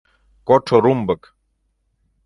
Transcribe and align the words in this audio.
КОДШО 0.47 0.77
РУМБЫК 0.83 1.23